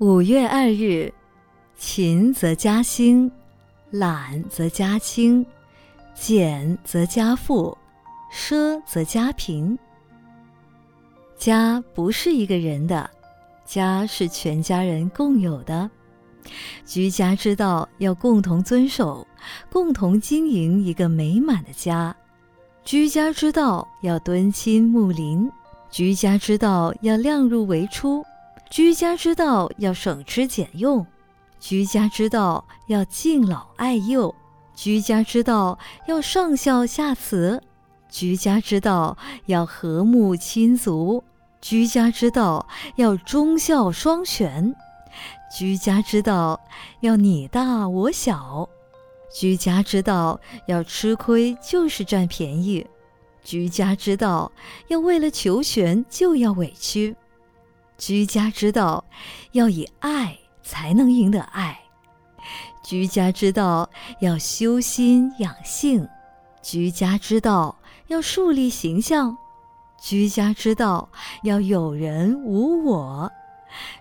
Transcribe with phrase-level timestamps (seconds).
[0.00, 1.12] 五月二日，
[1.76, 3.30] 勤则家兴，
[3.90, 5.44] 懒则家轻，
[6.14, 7.76] 俭则家富，
[8.32, 9.78] 奢则家贫。
[11.36, 13.10] 家不是一个人的，
[13.66, 15.90] 家是全家人共有的。
[16.86, 19.26] 居家之道要共同遵守，
[19.70, 22.16] 共同经营一个美满的家。
[22.84, 25.52] 居家之道要敦亲睦邻，
[25.90, 28.24] 居家之道要量入为出。
[28.70, 31.04] 居家之道要省吃俭用，
[31.58, 34.32] 居家之道要敬老爱幼，
[34.76, 37.60] 居家之道要上孝下慈，
[38.08, 41.24] 居家之道要和睦亲族，
[41.60, 42.64] 居家之道
[42.94, 44.72] 要忠孝双全，
[45.52, 46.60] 居家之道
[47.00, 48.68] 要你大我小，
[49.34, 52.86] 居家之道要吃亏就是占便宜，
[53.42, 54.52] 居家之道
[54.86, 57.16] 要为了求全就要委屈。
[58.00, 59.04] 居家之道，
[59.52, 61.74] 要以爱才能赢得爱；
[62.82, 63.90] 居家之道，
[64.20, 66.08] 要修心养性；
[66.62, 67.76] 居家之道，
[68.06, 69.36] 要树立形象；
[70.00, 71.10] 居家之道，
[71.42, 73.30] 要有人无我；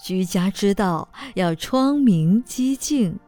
[0.00, 3.18] 居家之道，要窗明几净。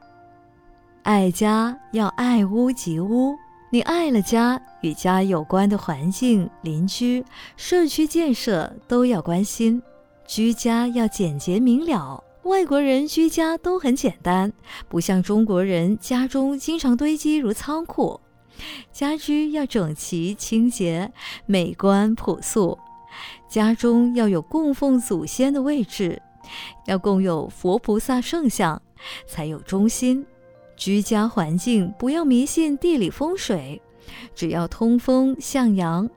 [1.03, 3.37] 爱家要爱屋及乌，
[3.71, 7.25] 你爱了家，与家有关的环境、邻居、
[7.57, 9.83] 社区建设都要关心。
[10.27, 14.53] 居家要简洁明了，外国人居家都很简单，
[14.89, 18.21] 不像中国人家中经常堆积如仓库。
[18.93, 21.13] 家居要整齐清洁、
[21.47, 22.79] 美观朴素，
[23.49, 26.21] 家中要有供奉祖先的位置，
[26.87, 28.81] 要供有佛菩萨圣像，
[29.27, 30.25] 才有中心。
[30.77, 33.81] 居家环境不要迷信地理风水，
[34.35, 36.09] 只要通风向阳。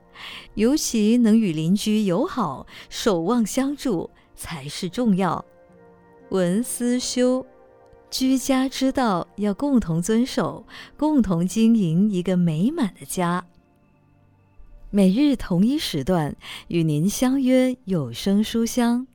[0.56, 5.44] 尤其能与邻居友好、守望相助才是重要。
[6.30, 7.46] 文思修，
[8.10, 10.66] 居家之道要共同遵守，
[10.98, 13.46] 共同经营一个美满的家。
[14.90, 16.36] 每日同一时段
[16.68, 19.08] 与您相约有声书香。